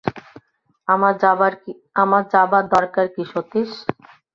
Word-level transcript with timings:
আমার 1.97 2.23
যাবার 2.33 2.63
দরকার 2.75 3.05
কী 3.13 3.23
সতীশ। 3.31 3.71